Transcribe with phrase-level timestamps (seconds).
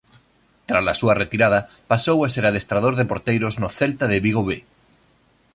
[0.69, 1.59] Trala súa retirada
[1.91, 4.49] pasou a ser adestrador de porteiros no Celta de Vigo B.